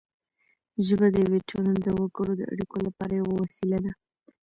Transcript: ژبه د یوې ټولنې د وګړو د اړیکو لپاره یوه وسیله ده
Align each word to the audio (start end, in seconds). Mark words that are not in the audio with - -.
ژبه 0.87 1.07
د 1.11 1.15
یوې 1.25 1.39
ټولنې 1.49 1.79
د 1.83 1.89
وګړو 1.99 2.33
د 2.37 2.41
اړیکو 2.51 2.75
لپاره 2.87 3.13
یوه 3.19 3.31
وسیله 3.43 3.77
ده 3.85 3.91